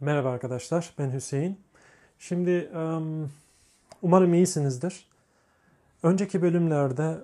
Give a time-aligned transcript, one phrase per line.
[0.00, 1.60] Merhaba arkadaşlar, ben Hüseyin.
[2.18, 2.70] Şimdi
[4.02, 5.08] umarım iyisinizdir.
[6.02, 7.18] Önceki bölümlerde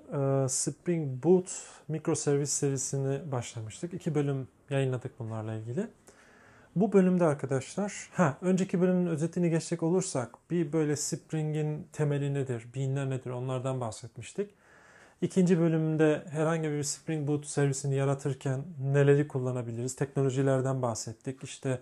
[0.49, 3.95] Spring Boot mikroservis serisini başlamıştık.
[3.95, 5.87] İki bölüm yayınladık bunlarla ilgili.
[6.77, 13.11] Bu bölümde arkadaşlar, ha önceki bölümün özetini geçecek olursak bir böyle Spring'in temeli nedir, beanler
[13.11, 14.51] nedir onlardan bahsetmiştik.
[15.23, 21.45] İkinci bölümde herhangi bir Spring Boot servisini yaratırken neleri kullanabiliriz, teknolojilerden bahsettik.
[21.45, 21.81] İşte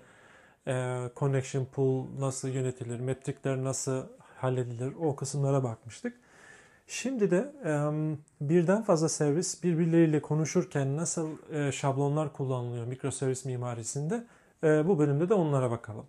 [0.67, 4.03] e, connection pool nasıl yönetilir, metrikler nasıl
[4.37, 6.21] halledilir o kısımlara bakmıştık.
[6.87, 7.73] Şimdi de e,
[8.41, 14.25] birden fazla servis birbirleriyle konuşurken nasıl e, şablonlar kullanılıyor mikroservis mimarisinde
[14.65, 16.07] e, bu bölümde de onlara bakalım.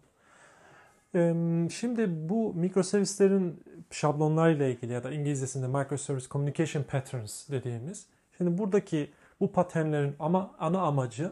[1.15, 1.33] E,
[1.71, 8.05] şimdi bu mikroservislerin şablonlarıyla ilgili ya da İngilizcesinde microservice communication patterns dediğimiz.
[8.38, 11.31] Şimdi buradaki bu paternlerin ama ana amacı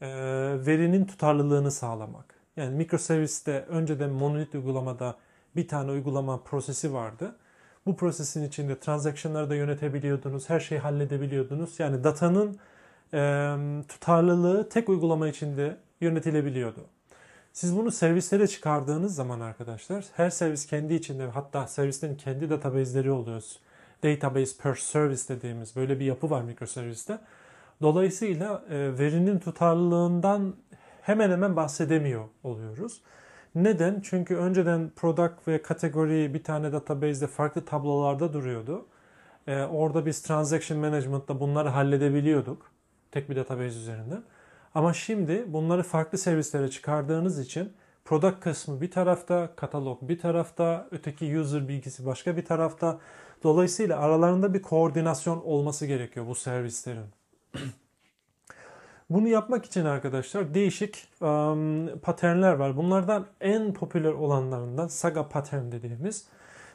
[0.00, 0.08] e,
[0.66, 2.34] verinin tutarlılığını sağlamak.
[2.56, 5.16] Yani mikroserviste önceden monolit uygulamada
[5.56, 7.36] bir tane uygulama prosesi vardı.
[7.86, 11.80] Bu prosesin içinde transaction'ları da yönetebiliyordunuz, her şeyi halledebiliyordunuz.
[11.80, 12.58] Yani datanın
[13.14, 13.54] e,
[13.88, 16.80] tutarlılığı tek uygulama içinde yönetilebiliyordu.
[17.52, 23.42] Siz bunu servislere çıkardığınız zaman arkadaşlar her servis kendi içinde hatta servislerin kendi database'leri oluyor.
[24.04, 27.18] Database per service dediğimiz böyle bir yapı var mikroserviste.
[27.82, 30.54] Dolayısıyla e, verinin tutarlılığından
[31.02, 33.02] hemen hemen bahsedemiyor oluyoruz.
[33.54, 34.00] Neden?
[34.00, 38.86] Çünkü önceden product ve kategori bir tane database'de farklı tablolarda duruyordu.
[39.46, 42.70] Ee, orada biz transaction management'ta bunları halledebiliyorduk.
[43.12, 44.14] Tek bir database üzerinde.
[44.76, 47.72] Ama şimdi bunları farklı servislere çıkardığınız için
[48.04, 52.98] product kısmı bir tarafta, katalog bir tarafta, öteki user bilgisi başka bir tarafta.
[53.42, 57.06] Dolayısıyla aralarında bir koordinasyon olması gerekiyor bu servislerin.
[59.10, 62.76] Bunu yapmak için arkadaşlar değişik um, paternler var.
[62.76, 66.26] Bunlardan en popüler olanlarından Saga pattern dediğimiz.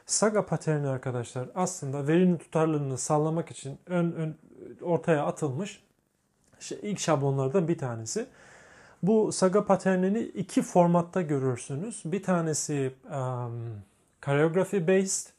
[0.06, 4.36] Saga paterni arkadaşlar aslında verinin tutarlılığını sağlamak için ön, ön
[4.82, 5.82] ortaya atılmış
[6.62, 8.26] işte ilk şablonlardan bir tanesi.
[9.02, 12.02] Bu Saga paternini iki formatta görürsünüz.
[12.04, 13.82] Bir tanesi um,
[14.24, 15.30] choreography based,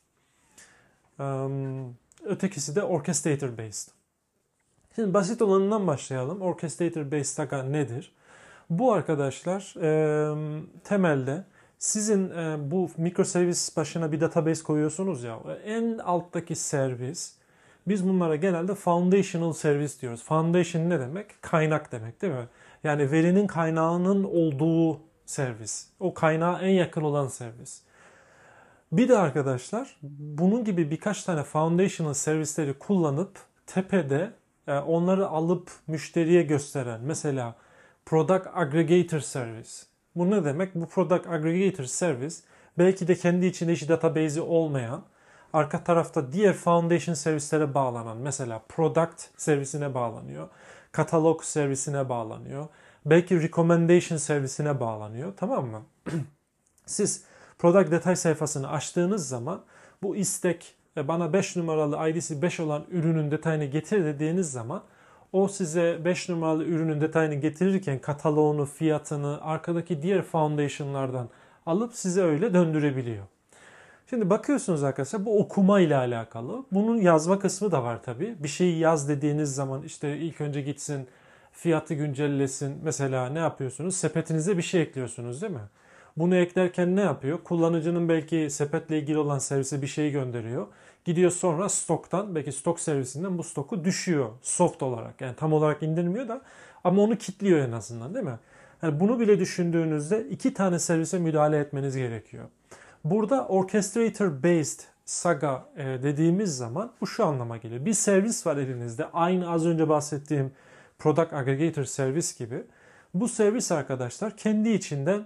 [1.20, 1.96] um,
[2.26, 3.92] ötekisi de orchestrator based.
[4.96, 6.42] Şimdi basit olanından başlayalım.
[6.42, 8.12] Orchestrator Based Saga nedir?
[8.70, 10.36] Bu arkadaşlar e,
[10.84, 11.44] temelde
[11.80, 17.36] sizin e, bu mikroservis başına bir database koyuyorsunuz ya en alttaki servis
[17.88, 20.24] biz bunlara genelde foundational service diyoruz.
[20.24, 21.42] Foundation ne demek?
[21.42, 22.48] Kaynak demek değil mi?
[22.84, 25.88] Yani verinin kaynağının olduğu servis.
[26.00, 27.82] O kaynağa en yakın olan servis.
[28.92, 34.32] Bir de arkadaşlar bunun gibi birkaç tane foundational servisleri kullanıp tepede
[34.68, 37.56] e, onları alıp müşteriye gösteren mesela
[38.06, 39.72] Product Aggregator Service.
[40.16, 40.76] Bu ne demek?
[40.76, 42.36] Bu Product Aggregator Service
[42.78, 45.04] belki de kendi içinde hiç database'i olmayan
[45.54, 50.48] arka tarafta diğer foundation servislere bağlanan mesela product servisine bağlanıyor.
[50.92, 52.68] Katalog servisine bağlanıyor.
[53.06, 55.34] Belki recommendation servisine bağlanıyor.
[55.38, 55.82] Tamam mı?
[56.86, 57.24] Siz
[57.60, 59.62] product detay sayfasını açtığınız zaman
[60.04, 64.84] bu istek bana 5 numaralı ID'si 5 olan ürünün detayını getir dediğiniz zaman
[65.32, 71.30] o size 5 numaralı ürünün detayını getirirken kataloğunu, fiyatını, arkadaki diğer foundation'lardan
[71.66, 73.26] alıp size öyle döndürebiliyor.
[74.14, 76.64] Şimdi bakıyorsunuz arkadaşlar bu okuma ile alakalı.
[76.72, 78.36] Bunun yazma kısmı da var tabii.
[78.40, 81.08] Bir şeyi yaz dediğiniz zaman işte ilk önce gitsin
[81.52, 82.78] fiyatı güncellesin.
[82.84, 83.96] Mesela ne yapıyorsunuz?
[83.96, 85.60] Sepetinize bir şey ekliyorsunuz değil mi?
[86.18, 87.44] Bunu eklerken ne yapıyor?
[87.44, 90.68] Kullanıcının belki sepetle ilgili olan servise bir şey gönderiyor.
[91.06, 95.22] Gidiyor sonra stoktan belki stok servisinden bu stoku düşüyor soft olarak.
[95.22, 96.42] Yani tam olarak indirmiyor da
[96.84, 98.40] ama onu kilitliyor en azından değil mi?
[98.84, 102.46] Yani bunu bile düşündüğünüzde iki tane servise müdahale etmeniz gerekiyor.
[103.04, 107.86] Burada orchestrator based saga e, dediğimiz zaman bu şu anlama geliyor.
[107.86, 109.12] Bir servis var elinizde.
[109.14, 110.52] Aynı az önce bahsettiğim
[111.00, 112.64] product aggregator servis gibi.
[113.14, 115.26] Bu servis arkadaşlar kendi içinden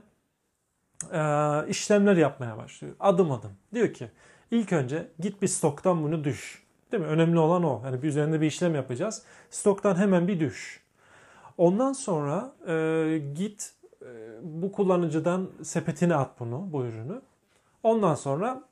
[1.12, 1.22] e,
[1.68, 2.96] işlemler yapmaya başlıyor.
[3.00, 3.52] Adım adım.
[3.74, 4.08] Diyor ki
[4.52, 6.64] ilk önce git bir stoktan bunu düş.
[6.92, 7.10] Değil mi?
[7.10, 7.82] Önemli olan o.
[7.86, 9.24] Yani bir üzerinde bir işlem yapacağız.
[9.50, 10.84] Stoktan hemen bir düş.
[11.58, 14.08] Ondan sonra e, git e,
[14.44, 17.22] bu kullanıcıdan sepetine at bunu, bu ürünü.
[17.84, 18.64] Ondan sonra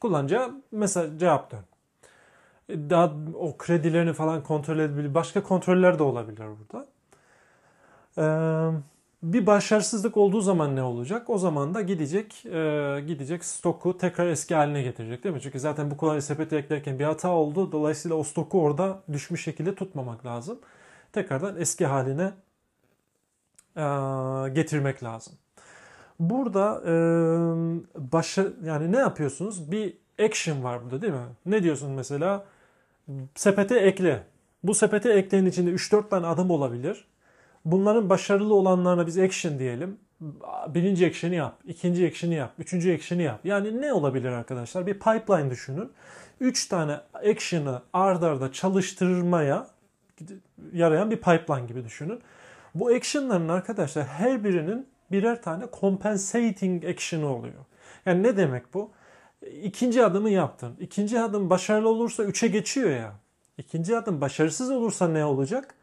[0.00, 1.64] kullanıcıya mesela cevap dön.
[2.90, 5.14] Daha o kredilerini falan kontrol edebilir.
[5.14, 6.86] Başka kontroller de olabilir burada.
[8.18, 8.22] Ee,
[9.22, 11.30] bir başarısızlık olduğu zaman ne olacak?
[11.30, 15.40] O zaman da gidecek e, gidecek stoku tekrar eski haline getirecek değil mi?
[15.40, 17.72] Çünkü zaten bu kolay sepete eklerken bir hata oldu.
[17.72, 20.58] Dolayısıyla o stoku orada düşmüş şekilde tutmamak lazım.
[21.12, 22.32] Tekrardan eski haline
[23.76, 23.82] e,
[24.54, 25.34] getirmek lazım.
[26.20, 26.92] Burada e,
[28.12, 29.72] başa, yani ne yapıyorsunuz?
[29.72, 29.94] Bir
[30.24, 31.26] action var burada değil mi?
[31.46, 32.44] Ne diyorsun mesela?
[33.34, 34.22] Sepete ekle.
[34.64, 37.04] Bu sepete eklenin içinde 3-4 tane adım olabilir.
[37.64, 39.98] Bunların başarılı olanlarına biz action diyelim.
[40.68, 43.40] Birinci action'ı yap, ikinci action'ı yap, üçüncü action'ı yap.
[43.44, 44.86] Yani ne olabilir arkadaşlar?
[44.86, 45.92] Bir pipeline düşünün.
[46.40, 49.66] Üç tane action'ı ard arda çalıştırmaya
[50.72, 52.20] yarayan bir pipeline gibi düşünün.
[52.74, 57.64] Bu action'ların arkadaşlar her birinin birer tane compensating action'ı oluyor.
[58.06, 58.90] Yani ne demek bu?
[59.62, 60.76] İkinci adımı yaptın.
[60.80, 63.12] İkinci adım başarılı olursa üçe geçiyor ya.
[63.58, 65.74] İkinci adım başarısız olursa ne olacak?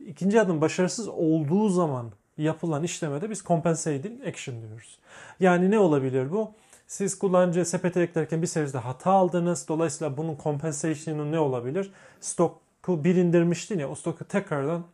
[0.00, 4.98] İkinci adım başarısız olduğu zaman yapılan işlemede biz compensating action diyoruz.
[5.40, 6.50] Yani ne olabilir bu?
[6.86, 9.68] Siz kullanıcı sepete eklerken bir serviste hata aldınız.
[9.68, 11.92] Dolayısıyla bunun compensation'ı ne olabilir?
[12.20, 14.84] Stoku bir indirmiştin ya o stoku tekrardan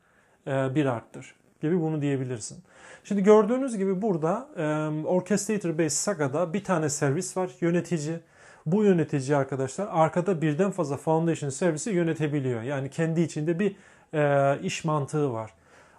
[0.47, 2.59] e, bir arttır gibi bunu diyebilirsin.
[3.05, 8.21] Şimdi gördüğünüz gibi burada e, Orchestrator Based Saga'da bir tane servis var yönetici.
[8.67, 12.63] Bu yönetici arkadaşlar arkada birden fazla Foundation servisi yönetebiliyor.
[12.63, 13.77] Yani kendi içinde bir
[14.15, 15.51] e, iş mantığı var.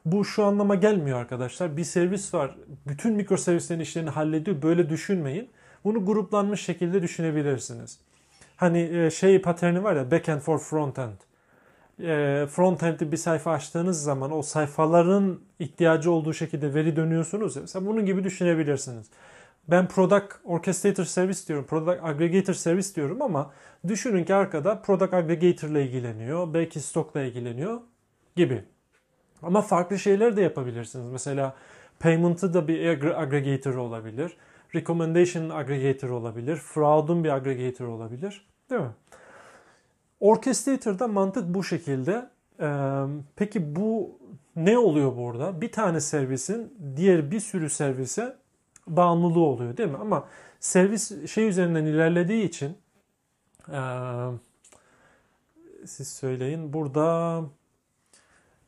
[0.05, 1.77] Bu şu anlama gelmiyor arkadaşlar.
[1.77, 2.55] Bir servis var.
[2.87, 4.61] Bütün mikroservislerin işlerini hallediyor.
[4.61, 5.49] Böyle düşünmeyin.
[5.83, 7.99] Bunu gruplanmış şekilde düşünebilirsiniz.
[8.55, 11.13] Hani e, şey paterni var ya backend for frontend.
[11.13, 11.32] E,
[12.47, 17.61] frontend'de bir sayfa açtığınız zaman o sayfaların ihtiyacı olduğu şekilde veri dönüyorsunuz ya.
[17.61, 19.07] Mesela bunun gibi düşünebilirsiniz.
[19.67, 23.51] Ben Product Orchestrator Service diyorum, Product Aggregator Service diyorum ama
[23.87, 27.81] düşünün ki arkada Product Aggregator ile ilgileniyor, belki stockla ilgileniyor
[28.35, 28.63] gibi.
[29.41, 31.07] Ama farklı şeyler de yapabilirsiniz.
[31.11, 31.55] Mesela
[31.99, 32.85] payment'ı da bir
[33.21, 34.37] aggregator olabilir.
[34.75, 36.55] Recommendation aggregator olabilir.
[36.55, 38.47] Fraud'un bir aggregator olabilir.
[38.69, 38.91] Değil mi?
[40.23, 42.29] Orchestrator'da mantık bu şekilde.
[42.59, 43.03] Ee,
[43.35, 44.19] peki bu
[44.55, 45.61] ne oluyor burada?
[45.61, 48.35] Bir tane servisin diğer bir sürü servise
[48.87, 49.97] bağımlılığı oluyor değil mi?
[49.97, 50.27] Ama
[50.59, 52.77] servis şey üzerinden ilerlediği için
[53.69, 53.79] ee,
[55.85, 57.41] siz söyleyin burada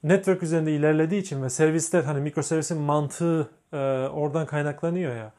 [0.04, 3.78] network üzerinde ilerlediği için ve servisler hani mikroservisin mantığı e,
[4.08, 5.34] oradan kaynaklanıyor ya.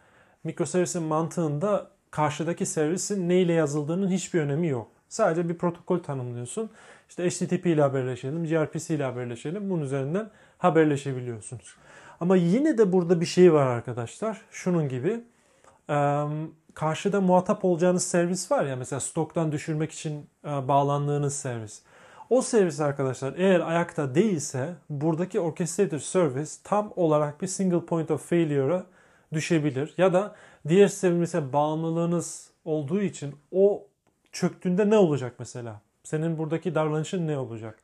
[0.44, 4.95] Mikroservisin mantığında karşıdaki servisin ne ile yazıldığının hiçbir önemi yok.
[5.08, 6.70] Sadece bir protokol tanımlıyorsun.
[7.08, 9.70] İşte HTTP ile haberleşelim, gRPC ile haberleşelim.
[9.70, 11.76] Bunun üzerinden haberleşebiliyorsunuz.
[12.20, 14.40] Ama yine de burada bir şey var arkadaşlar.
[14.50, 15.20] Şunun gibi.
[16.74, 21.82] Karşıda muhatap olacağınız servis var ya mesela stoktan düşürmek için bağlandığınız servis.
[22.30, 28.28] O servis arkadaşlar eğer ayakta değilse buradaki orchestrator service tam olarak bir single point of
[28.28, 28.86] failure'a
[29.32, 29.94] düşebilir.
[29.98, 30.34] Ya da
[30.68, 33.86] diğer servise bağımlılığınız olduğu için o
[34.36, 35.80] çöktüğünde ne olacak mesela?
[36.04, 37.78] Senin buradaki davranışın ne olacak?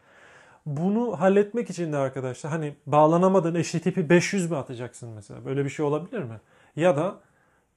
[0.67, 5.45] Bunu halletmek için de arkadaşlar hani bağlanamadığın HTTP 500 mi atacaksın mesela?
[5.45, 6.41] Böyle bir şey olabilir mi?
[6.77, 7.15] Ya da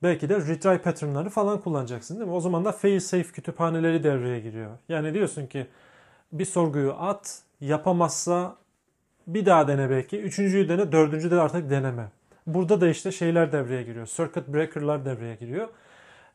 [0.03, 2.35] belki de retry pattern'ları falan kullanacaksın değil mi?
[2.35, 4.71] O zaman da fail safe kütüphaneleri devreye giriyor.
[4.89, 5.67] Yani diyorsun ki
[6.31, 8.55] bir sorguyu at, yapamazsa
[9.27, 10.21] bir daha dene belki.
[10.21, 12.09] Üçüncüyü dene, dördüncü de artık deneme.
[12.47, 14.07] Burada da işte şeyler devreye giriyor.
[14.07, 15.67] Circuit breaker'lar devreye giriyor.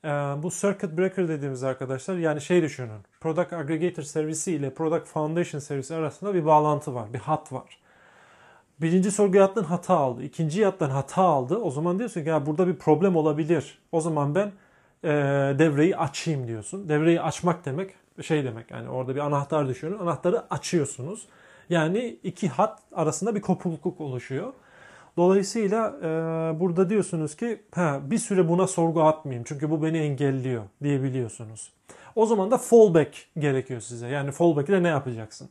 [0.04, 3.00] Ee, bu circuit breaker dediğimiz arkadaşlar yani şey düşünün.
[3.20, 7.12] Product aggregator servisi ile product foundation servisi arasında bir bağlantı var.
[7.12, 7.78] Bir hat var.
[8.80, 10.22] Birinci sorguya attın hata aldı.
[10.22, 11.56] İkinci attın hata aldı.
[11.56, 13.78] O zaman diyorsun ki ya burada bir problem olabilir.
[13.92, 14.52] O zaman ben
[15.04, 15.08] e,
[15.58, 16.88] devreyi açayım diyorsun.
[16.88, 19.98] Devreyi açmak demek şey demek yani orada bir anahtar düşünün.
[19.98, 21.26] Anahtarı açıyorsunuz.
[21.70, 24.52] Yani iki hat arasında bir kopukluk oluşuyor.
[25.16, 30.62] Dolayısıyla e, burada diyorsunuz ki ha, bir süre buna sorgu atmayayım çünkü bu beni engelliyor
[30.82, 31.72] diyebiliyorsunuz.
[32.16, 34.08] O zaman da fallback gerekiyor size.
[34.08, 35.48] Yani fallback ile ne yapacaksın?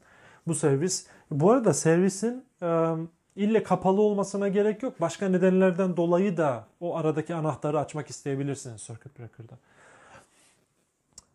[0.48, 1.08] Bu servis.
[1.32, 2.94] Bu arada servisin e,
[3.36, 5.02] ille kapalı olmasına gerek yok.
[5.02, 9.58] Başka nedenlerden dolayı da o aradaki anahtarı açmak isteyebilirsiniz circuit breaker'da.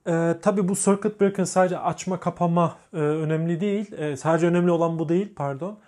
[0.07, 3.93] E, tabii bu circuit breaker sadece açma kapama e, önemli değil.
[3.93, 5.78] E, sadece önemli olan bu değil pardon.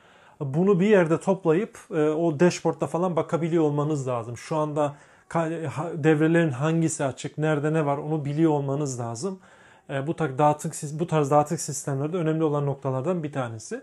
[0.40, 4.36] Bunu bir yerde toplayıp e, o dashboardda falan bakabiliyor olmanız lazım.
[4.36, 4.96] Şu anda
[5.94, 9.38] devrelerin hangisi açık, nerede ne var onu biliyor olmanız lazım.
[9.90, 13.82] E, bu tarz dağıtık bu tarz dağıtık sistemlerde önemli olan noktalardan bir tanesi.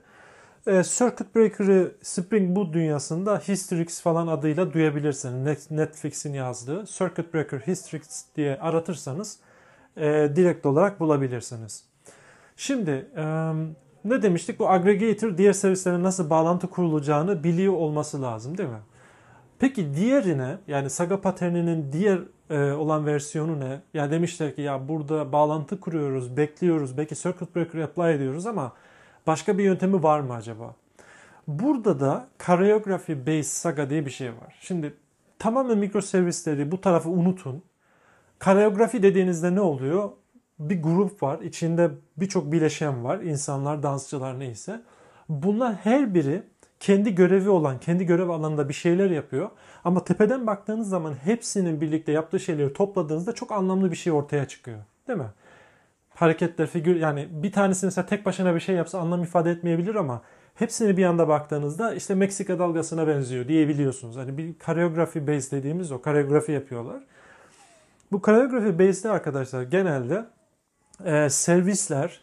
[0.67, 5.71] E, Circuit Breaker'ı Spring Boot dünyasında Hystrix falan adıyla duyabilirsiniz.
[5.71, 9.39] Netflix'in yazdığı Circuit Breaker Hystrix diye aratırsanız
[10.35, 11.83] direkt olarak bulabilirsiniz.
[12.57, 13.07] Şimdi
[14.05, 14.59] ne demiştik?
[14.59, 18.81] Bu aggregator diğer servislere nasıl bağlantı kurulacağını biliyor olması lazım değil mi?
[19.59, 22.19] Peki diğerine yani Saga paterninin diğer
[22.49, 23.81] e, olan versiyonu ne?
[23.93, 28.73] Ya demişler ki ya burada bağlantı kuruyoruz, bekliyoruz, belki circuit breaker apply ediyoruz ama
[29.27, 30.75] başka bir yöntemi var mı acaba?
[31.47, 34.57] Burada da choreography based Saga diye bir şey var.
[34.61, 34.93] Şimdi
[35.39, 37.63] tamamen mikroservisleri bu tarafı unutun.
[38.39, 40.09] Koreografi dediğinizde ne oluyor?
[40.69, 41.39] Bir grup var.
[41.41, 43.19] içinde birçok bileşen var.
[43.19, 44.81] insanlar, dansçılar neyse.
[45.29, 46.43] Bunlar her biri
[46.79, 49.49] kendi görevi olan, kendi görev alanında bir şeyler yapıyor.
[49.83, 54.79] Ama tepeden baktığınız zaman hepsinin birlikte yaptığı şeyleri topladığınızda çok anlamlı bir şey ortaya çıkıyor.
[55.07, 55.31] Değil mi?
[56.09, 60.21] Hareketler, figür yani bir tanesi mesela tek başına bir şey yapsa anlam ifade etmeyebilir ama
[60.55, 64.15] hepsini bir anda baktığınızda işte Meksika dalgasına benziyor diyebiliyorsunuz.
[64.15, 67.03] Hani bir koreografi base dediğimiz o koreografi yapıyorlar.
[68.11, 70.25] Bu koreografi base'de arkadaşlar genelde
[71.05, 72.21] e, servisler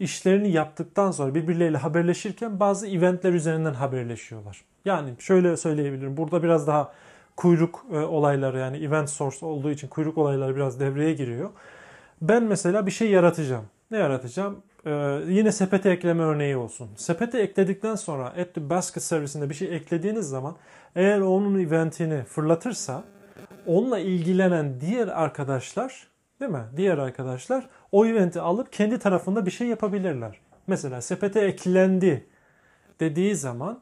[0.00, 4.64] işlerini yaptıktan sonra birbirleriyle haberleşirken bazı eventler üzerinden haberleşiyorlar.
[4.84, 6.16] Yani şöyle söyleyebilirim.
[6.16, 6.92] Burada biraz daha
[7.36, 11.50] kuyruk e, olayları yani event source olduğu için kuyruk olayları biraz devreye giriyor.
[12.22, 13.64] Ben mesela bir şey yaratacağım.
[13.90, 14.62] Ne yaratacağım?
[14.86, 14.90] Ee,
[15.28, 16.90] yine sepete ekleme örneği olsun.
[16.96, 20.56] Sepete ekledikten sonra at the basket servisinde bir şey eklediğiniz zaman
[20.96, 23.04] eğer onun eventini fırlatırsa
[23.66, 26.06] onunla ilgilenen diğer arkadaşlar
[26.42, 26.64] değil mi?
[26.76, 30.40] Diğer arkadaşlar o eventi alıp kendi tarafında bir şey yapabilirler.
[30.66, 32.26] Mesela sepete eklendi
[33.00, 33.80] dediği zaman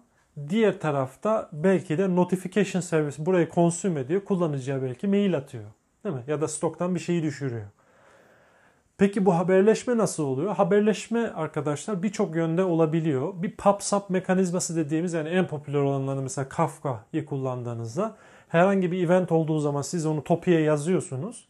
[0.48, 4.24] diğer tarafta belki de notification servisi burayı consume ediyor.
[4.24, 5.64] Kullanıcıya belki mail atıyor.
[6.04, 6.22] Değil mi?
[6.26, 7.66] Ya da stoktan bir şeyi düşürüyor.
[8.98, 10.54] Peki bu haberleşme nasıl oluyor?
[10.54, 13.32] Haberleşme arkadaşlar birçok yönde olabiliyor.
[13.42, 18.16] Bir pub-sub mekanizması dediğimiz yani en popüler olanları mesela Kafka'yı kullandığınızda
[18.48, 21.49] herhangi bir event olduğu zaman siz onu topiye yazıyorsunuz.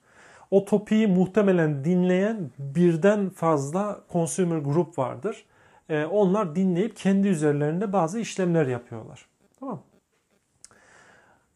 [0.51, 5.45] O topiyi muhtemelen dinleyen birden fazla consumer grup vardır.
[5.89, 9.27] Ee, onlar dinleyip kendi üzerlerinde bazı işlemler yapıyorlar.
[9.61, 9.83] Tamam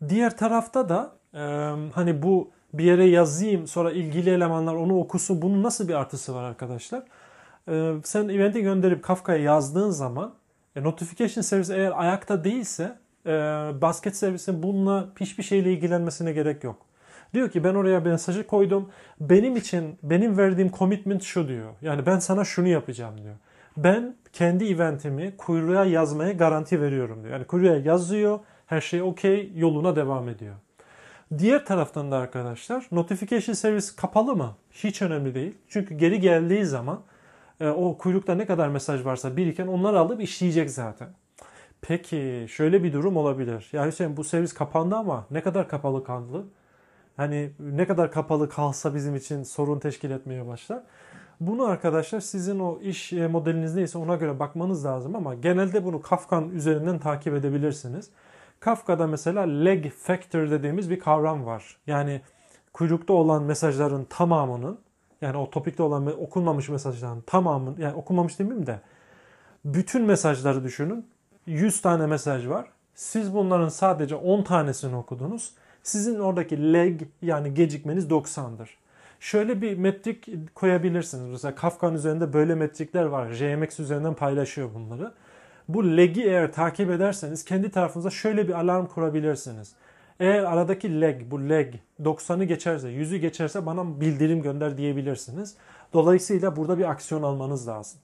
[0.09, 1.39] Diğer tarafta da e,
[1.95, 5.43] hani bu bir yere yazayım sonra ilgili elemanlar onu okusun.
[5.43, 7.03] Bunun nasıl bir artısı var arkadaşlar?
[7.69, 10.35] Ee, sen event'i gönderip Kafka'ya yazdığın zaman
[10.77, 13.31] e, notification servisi eğer ayakta değilse e,
[13.81, 16.77] basket servisin bununla hiçbir şeyle ilgilenmesine gerek yok.
[17.35, 18.91] Diyor ki ben oraya mesajı koydum.
[19.21, 21.73] Benim için benim verdiğim commitment şu diyor.
[21.83, 23.35] Yani ben sana şunu yapacağım diyor.
[23.77, 27.33] Ben kendi eventimi kuyruğa yazmaya garanti veriyorum diyor.
[27.33, 28.39] Yani kuyruğa yazıyor.
[28.67, 30.55] Her şey okey yoluna devam ediyor.
[31.39, 34.57] Diğer taraftan da arkadaşlar notification service kapalı mı?
[34.71, 35.55] Hiç önemli değil.
[35.69, 37.01] Çünkü geri geldiği zaman
[37.61, 41.09] e, o kuyrukta ne kadar mesaj varsa biriken onları alıp işleyecek zaten.
[41.81, 43.69] Peki şöyle bir durum olabilir.
[43.73, 46.45] Ya Hüseyin bu servis kapandı ama ne kadar kapalı kaldı?
[47.17, 50.83] Hani ne kadar kapalı kalsa bizim için sorun teşkil etmeye başlar.
[51.41, 56.03] Bunu arkadaşlar sizin o iş e, modeliniz neyse ona göre bakmanız lazım ama genelde bunu
[56.03, 58.11] Kafka üzerinden takip edebilirsiniz.
[58.61, 61.77] Kafka'da mesela leg factor dediğimiz bir kavram var.
[61.87, 62.21] Yani
[62.73, 64.79] kuyrukta olan mesajların tamamının
[65.21, 68.81] yani o topikte olan okunmamış mesajların tamamının yani okunmamış demeyeyim de
[69.65, 71.07] bütün mesajları düşünün.
[71.47, 72.69] 100 tane mesaj var.
[72.95, 75.53] Siz bunların sadece 10 tanesini okudunuz.
[75.85, 78.79] Sizin oradaki leg yani gecikmeniz 90'dır.
[79.21, 81.31] Şöyle bir metrik koyabilirsiniz.
[81.31, 83.33] Mesela Kafka'nın üzerinde böyle metrikler var.
[83.33, 85.13] JMX üzerinden paylaşıyor bunları.
[85.69, 89.73] Bu leg'i eğer takip ederseniz kendi tarafınıza şöyle bir alarm kurabilirsiniz.
[90.21, 95.57] Eğer aradaki leg, bu leg 90'ı geçerse, 100'ü geçerse bana bildirim gönder diyebilirsiniz.
[95.93, 98.01] Dolayısıyla burada bir aksiyon almanız lazım.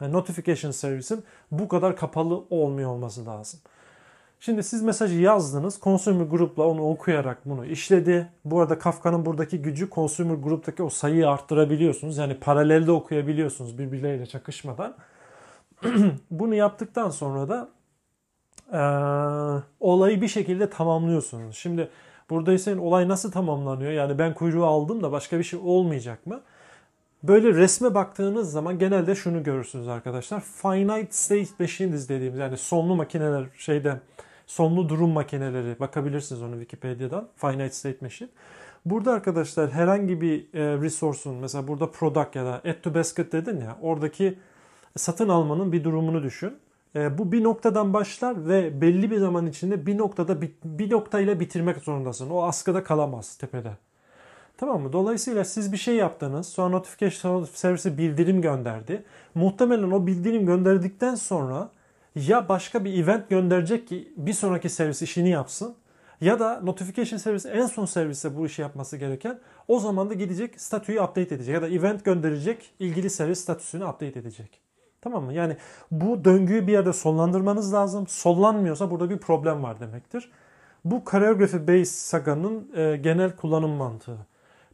[0.00, 3.60] Yani notification servisin bu kadar kapalı olmuyor olması lazım.
[4.42, 5.80] Şimdi siz mesajı yazdınız.
[5.82, 8.28] Consumer Group'la onu okuyarak bunu işledi.
[8.44, 12.18] Bu arada Kafka'nın buradaki gücü Consumer Group'taki o sayıyı arttırabiliyorsunuz.
[12.18, 14.96] Yani paralelde okuyabiliyorsunuz birbirleriyle çakışmadan.
[16.30, 17.68] Bunu yaptıktan sonra da
[18.72, 18.80] e,
[19.80, 21.56] olayı bir şekilde tamamlıyorsunuz.
[21.56, 21.88] Şimdi
[22.30, 23.92] burada ise olay nasıl tamamlanıyor?
[23.92, 26.40] Yani ben kuyruğu aldım da başka bir şey olmayacak mı?
[27.22, 30.40] Böyle resme baktığınız zaman genelde şunu görürsünüz arkadaşlar.
[30.40, 34.00] Finite state machines dediğimiz yani sonlu makineler şeyde
[34.50, 37.28] sonlu durum makineleri bakabilirsiniz onu Wikipedia'dan.
[37.36, 38.28] Finite state machine.
[38.84, 43.60] Burada arkadaşlar herhangi bir e, resource'un mesela burada product ya da add to basket dedin
[43.60, 44.38] ya oradaki
[44.96, 46.54] satın almanın bir durumunu düşün.
[46.96, 51.76] E, bu bir noktadan başlar ve belli bir zaman içinde bir noktada bir noktayla bitirmek
[51.76, 52.30] zorundasın.
[52.30, 53.72] O askıda kalamaz tepede.
[54.56, 54.92] Tamam mı?
[54.92, 56.48] Dolayısıyla siz bir şey yaptınız.
[56.48, 59.02] Sonra notification servisi bildirim gönderdi.
[59.34, 61.70] Muhtemelen o bildirim gönderdikten sonra
[62.14, 65.74] ya başka bir event gönderecek ki bir sonraki servis işini yapsın
[66.20, 69.38] ya da notification servisi en son servise bu işi yapması gereken
[69.68, 74.18] o zaman da gidecek statüyü update edecek ya da event gönderecek ilgili servis statüsünü update
[74.18, 74.60] edecek.
[75.00, 75.32] Tamam mı?
[75.32, 75.56] Yani
[75.90, 78.06] bu döngüyü bir yerde sonlandırmanız lazım.
[78.06, 80.30] Sollanmıyorsa burada bir problem var demektir.
[80.84, 84.18] Bu Choreography Based Saga'nın e, genel kullanım mantığı.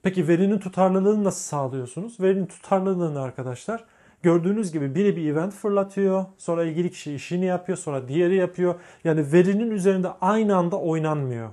[0.02, 2.21] Peki verinin tutarlılığını nasıl sağlıyorsunuz?
[2.21, 3.85] Verinin tutarlılığını arkadaşlar
[4.23, 6.25] gördüğünüz gibi biri bir event fırlatıyor.
[6.38, 7.78] Sonra ilgili kişi işini yapıyor.
[7.78, 8.75] Sonra diğeri yapıyor.
[9.04, 11.49] Yani verinin üzerinde aynı anda oynanmıyor.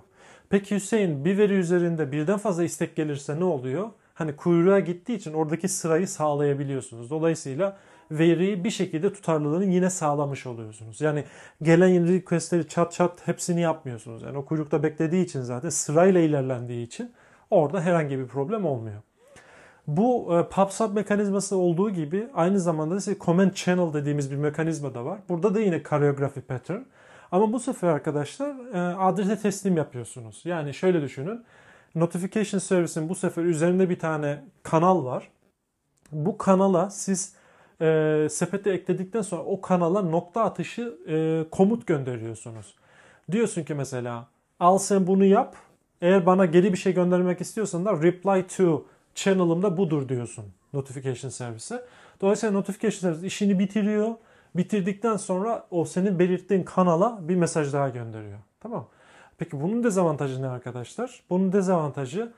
[0.50, 3.90] Peki Hüseyin bir veri üzerinde birden fazla istek gelirse ne oluyor?
[4.14, 7.10] Hani kuyruğa gittiği için oradaki sırayı sağlayabiliyorsunuz.
[7.10, 7.78] Dolayısıyla
[8.12, 11.02] veriyi bir şekilde tutarlılığını yine sağlamış oluyorsunuz.
[11.02, 11.24] Yani
[11.62, 14.22] gelen requestleri çat çat hepsini yapmıyorsunuz.
[14.22, 17.12] Yani o kuyrukta beklediği için zaten sırayla ilerlendiği için
[17.50, 19.02] orada herhangi bir problem olmuyor.
[19.88, 25.06] Bu e, PubSub mekanizması olduğu gibi aynı zamanda ise Command Channel dediğimiz bir mekanizma da
[25.06, 25.20] var.
[25.30, 26.82] Burada da yine choreography pattern.
[27.32, 30.42] Ama bu sefer arkadaşlar e, adrese teslim yapıyorsunuz.
[30.46, 31.44] Yani şöyle düşünün.
[31.96, 35.30] Notification Service'in bu sefer üzerinde bir tane kanal var.
[36.12, 37.36] Bu kanala siz
[37.82, 42.76] e, sepete ekledikten sonra o kanala nokta atışı e, komut gönderiyorsunuz.
[43.32, 44.28] Diyorsun ki mesela
[44.60, 45.56] al sen bunu yap.
[46.02, 51.86] Eğer bana geri bir şey göndermek istiyorsan da reply to channel'ımda budur diyorsun notification servise.
[52.22, 54.14] Dolayısıyla notification service işini bitiriyor.
[54.56, 58.40] Bitirdikten sonra o senin belirttiğin kanala bir mesaj daha gönderiyor.
[58.60, 58.88] Tamam.
[59.38, 61.24] Peki bunun dezavantajı ne arkadaşlar?
[61.30, 62.32] Bunun dezavantajı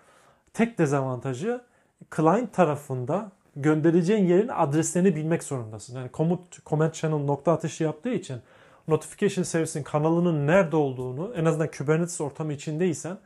[0.53, 1.62] tek dezavantajı
[2.15, 5.96] client tarafında göndereceğin yerin adreslerini bilmek zorundasın.
[5.96, 8.38] Yani komut, comment channel nokta atışı yaptığı için
[8.88, 13.17] notification service'in kanalının nerede olduğunu en azından Kubernetes ortamı içindeysen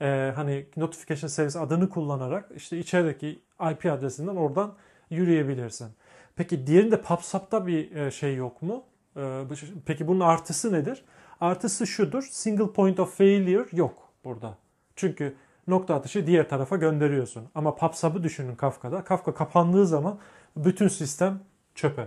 [0.00, 3.40] e, hani notification service adını kullanarak işte içerideki
[3.72, 4.74] IP adresinden oradan
[5.10, 5.88] yürüyebilirsin.
[6.36, 8.84] Peki diğerinde PubSub'da bir e, şey yok mu?
[9.16, 9.42] E,
[9.86, 11.04] peki bunun artısı nedir?
[11.40, 12.28] Artısı şudur.
[12.30, 14.54] Single point of failure yok burada.
[14.96, 15.34] Çünkü
[15.68, 17.48] nokta atışı diğer tarafa gönderiyorsun.
[17.54, 19.04] Ama PubSub'ı düşünün Kafka'da.
[19.04, 20.18] Kafka kapandığı zaman
[20.56, 21.40] bütün sistem
[21.74, 22.06] çöpe.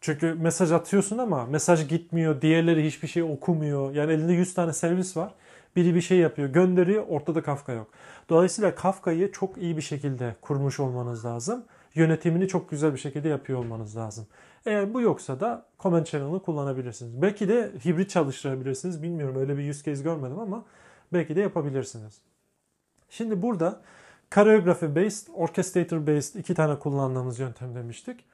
[0.00, 3.94] Çünkü mesaj atıyorsun ama mesaj gitmiyor, diğerleri hiçbir şey okumuyor.
[3.94, 5.34] Yani elinde 100 tane servis var.
[5.76, 7.86] Biri bir şey yapıyor, gönderiyor, ortada Kafka yok.
[8.28, 11.64] Dolayısıyla Kafka'yı çok iyi bir şekilde kurmuş olmanız lazım.
[11.94, 14.26] Yönetimini çok güzel bir şekilde yapıyor olmanız lazım.
[14.66, 17.22] Eğer bu yoksa da Command Channel'ı kullanabilirsiniz.
[17.22, 19.02] Belki de hibrit çalıştırabilirsiniz.
[19.02, 20.64] Bilmiyorum öyle bir use case görmedim ama
[21.12, 22.20] belki de yapabilirsiniz.
[23.10, 23.80] Şimdi burada
[24.34, 28.24] choreography based, orchestrator based iki tane kullandığımız yöntem demiştik.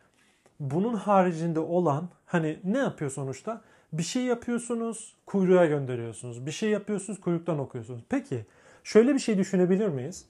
[0.61, 3.63] Bunun haricinde olan hani ne yapıyor sonuçta?
[3.93, 6.47] Bir şey yapıyorsunuz, kuyruğa gönderiyorsunuz.
[6.47, 8.03] Bir şey yapıyorsunuz, kuyruktan okuyorsunuz.
[8.09, 8.47] Peki
[8.85, 10.27] şöyle bir şey düşünebilir miyiz?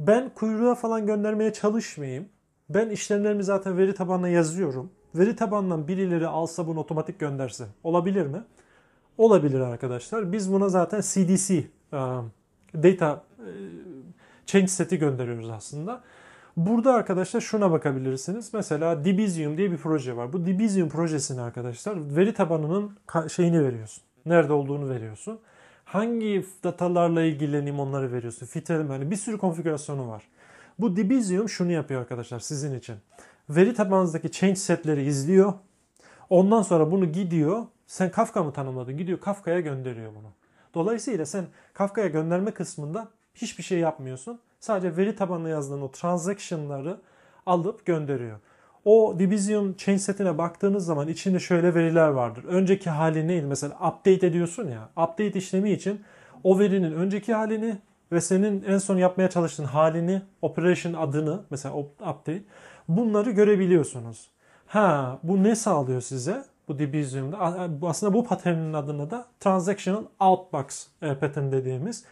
[0.00, 2.28] Ben kuyruğa falan göndermeye çalışmayayım.
[2.68, 4.90] Ben işlemlerimi zaten veri tabanına yazıyorum.
[5.14, 8.42] Veri tabanından birileri alsa bunu otomatik gönderse olabilir mi?
[9.18, 10.32] Olabilir arkadaşlar.
[10.32, 11.64] Biz buna zaten CDC,
[12.74, 13.24] data
[14.46, 16.02] change seti gönderiyoruz aslında.
[16.56, 18.54] Burada arkadaşlar şuna bakabilirsiniz.
[18.54, 20.32] Mesela Dibizium diye bir proje var.
[20.32, 24.04] Bu Dibizium projesini arkadaşlar veri tabanının şeyini veriyorsun.
[24.26, 25.40] Nerede olduğunu veriyorsun.
[25.84, 28.46] Hangi datalarla ilgileneyim onları veriyorsun.
[28.46, 30.22] Filtreleme hani bir sürü konfigürasyonu var.
[30.78, 32.96] Bu Dibizium şunu yapıyor arkadaşlar sizin için.
[33.50, 35.52] Veri tabanınızdaki change setleri izliyor.
[36.30, 37.66] Ondan sonra bunu gidiyor.
[37.86, 38.96] Sen Kafka mı tanımladın?
[38.96, 40.28] Gidiyor Kafka'ya gönderiyor bunu.
[40.74, 44.40] Dolayısıyla sen Kafka'ya gönderme kısmında hiçbir şey yapmıyorsun.
[44.62, 46.96] Sadece veri tabanına yazdığın o transaction'ları
[47.46, 48.38] alıp gönderiyor.
[48.84, 52.44] O Division chain setine baktığınız zaman içinde şöyle veriler vardır.
[52.44, 53.46] Önceki hali neydi?
[53.46, 54.88] Mesela update ediyorsun ya.
[54.96, 56.00] Update işlemi için
[56.44, 57.78] o verinin önceki halini
[58.12, 62.42] ve senin en son yapmaya çalıştığın halini, operation adını mesela update
[62.88, 64.30] bunları görebiliyorsunuz.
[64.66, 66.44] Ha bu ne sağlıyor size?
[66.68, 67.38] Bu Division'da
[67.82, 72.04] aslında bu patternin adını da transactional outbox e, pattern dediğimiz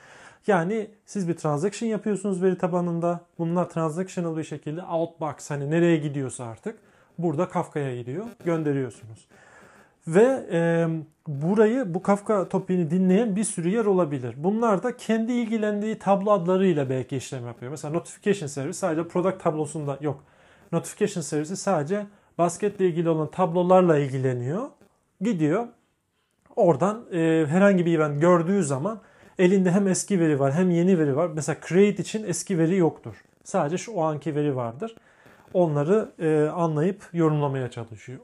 [0.46, 3.20] yani siz bir transaction yapıyorsunuz veri tabanında.
[3.38, 6.78] Bunlar transactional bir şekilde outbox hani nereye gidiyorsa artık
[7.18, 8.26] burada Kafka'ya gidiyor.
[8.44, 9.26] Gönderiyorsunuz.
[10.06, 10.88] Ve e,
[11.26, 14.34] burayı bu Kafka topiğini dinleyen bir sürü yer olabilir.
[14.36, 17.70] Bunlar da kendi ilgilendiği tablo adlarıyla belki işlem yapıyor.
[17.70, 20.24] Mesela notification service sadece product tablosunda yok.
[20.72, 22.06] Notification service sadece
[22.38, 24.68] basketle ilgili olan tablolarla ilgileniyor.
[25.20, 25.66] Gidiyor.
[26.56, 29.00] Oradan e, herhangi bir event gördüğü zaman
[29.40, 31.30] elinde hem eski veri var hem yeni veri var.
[31.34, 33.14] Mesela create için eski veri yoktur.
[33.44, 34.96] Sadece şu anki veri vardır.
[35.54, 38.18] Onları e, anlayıp yorumlamaya çalışıyor.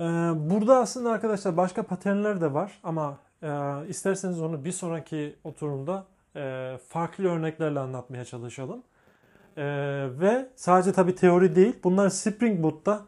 [0.00, 0.04] E,
[0.50, 3.48] burada aslında arkadaşlar başka paternler de var ama e,
[3.88, 8.82] isterseniz onu bir sonraki oturumda e, farklı örneklerle anlatmaya çalışalım.
[9.56, 9.64] E,
[10.20, 13.04] ve sadece tabi teori değil bunlar Spring Boot'ta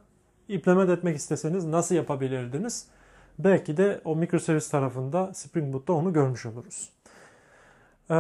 [0.48, 2.88] implement etmek isteseniz nasıl yapabilirdiniz?
[3.38, 6.90] Belki de o microservice tarafında Spring Boot'ta onu görmüş oluruz.
[8.10, 8.14] Ee,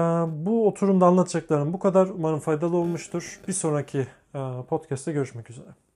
[0.46, 2.06] bu oturumda anlatacaklarım bu kadar.
[2.06, 3.40] Umarım faydalı olmuştur.
[3.48, 5.87] Bir sonraki e, podcast'te görüşmek üzere.